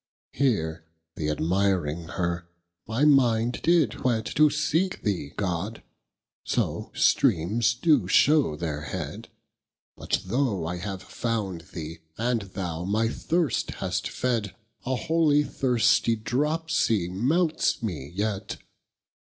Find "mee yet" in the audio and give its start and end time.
17.83-18.57